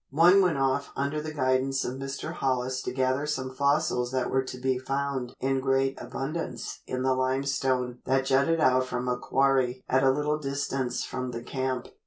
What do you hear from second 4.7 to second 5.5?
found